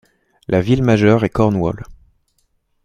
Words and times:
La 0.47 0.61
ville 0.61 0.81
majeure 0.81 1.23
est 1.25 1.29
Cornwall. 1.29 1.83